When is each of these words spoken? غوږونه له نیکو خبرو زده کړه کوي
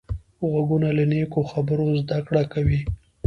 غوږونه 0.49 0.89
له 0.97 1.03
نیکو 1.11 1.41
خبرو 1.51 1.87
زده 2.01 2.17
کړه 2.27 2.43
کوي 2.53 2.79